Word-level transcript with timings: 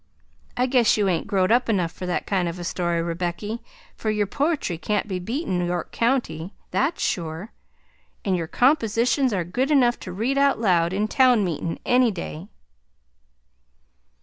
I 0.57 0.65
guess 0.65 0.97
you 0.97 1.07
ain't 1.07 1.27
growed 1.27 1.51
up 1.51 1.69
enough 1.69 1.91
for 1.91 2.07
that 2.07 2.25
kind 2.25 2.49
of 2.49 2.57
a 2.57 2.63
story, 2.63 3.03
Rebecky, 3.03 3.59
for 3.95 4.09
your 4.09 4.25
poetry 4.25 4.79
can't 4.79 5.07
be 5.07 5.19
beat 5.19 5.45
in 5.47 5.63
York 5.63 5.91
County, 5.91 6.55
that's 6.71 7.03
sure, 7.03 7.51
and 8.25 8.35
your 8.35 8.47
compositions 8.47 9.31
are 9.31 9.43
good 9.43 9.69
enough 9.69 9.99
to 9.99 10.11
read 10.11 10.39
out 10.39 10.59
loud 10.59 10.91
in 10.91 11.07
town 11.07 11.43
meetin' 11.45 11.77
any 11.85 12.09
day!" 12.09 12.47